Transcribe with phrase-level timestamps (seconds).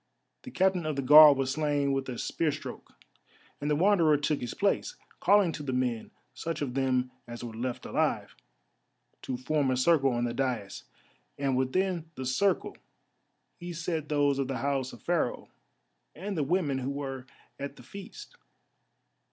[0.41, 2.93] The Captain of the Guard was slain with a spear stroke,
[3.61, 7.53] and the Wanderer took his place, calling to the men, such of them as were
[7.53, 8.35] left alive,
[9.21, 10.85] to form a circle on the daïs,
[11.37, 12.75] and within the circle
[13.59, 15.49] he set those of the house of Pharaoh
[16.15, 17.27] and the women who were
[17.59, 18.37] at the feast.